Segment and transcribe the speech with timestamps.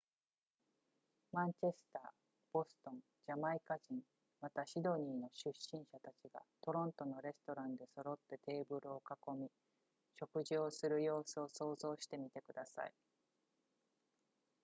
[1.31, 2.09] マンチェスター
[2.53, 2.95] ボストン
[3.27, 4.01] ジャマイカ人
[4.41, 9.51] またシドニーの出身者たちがトロントのレストランで揃ってテーブルを囲み
[10.19, 12.91] 食事をする様子を想像してみてください